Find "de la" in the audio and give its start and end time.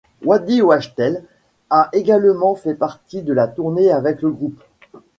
3.21-3.47